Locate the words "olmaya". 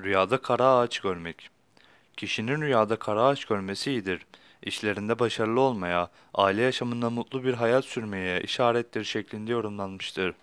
5.60-6.10